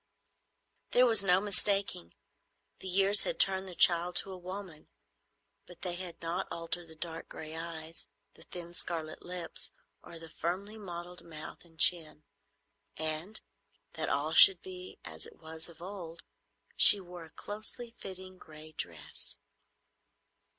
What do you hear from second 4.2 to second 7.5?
a woman, but they had not altered the dark